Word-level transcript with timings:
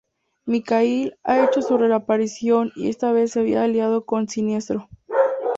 Mikhail 0.47 1.15
ha 1.23 1.43
hecho 1.43 1.61
su 1.61 1.77
reaparición 1.77 2.71
y 2.75 2.89
esta 2.89 3.11
vez 3.11 3.33
se 3.33 3.39
había 3.41 3.61
aliado 3.61 4.03
con 4.07 4.27
Siniestro. 4.27 4.89